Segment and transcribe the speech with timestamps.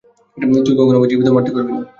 [0.63, 1.81] তুই কখনো আমাকে জীবিত মারতে পারবি না!